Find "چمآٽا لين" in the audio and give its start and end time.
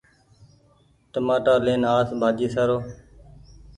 1.11-1.81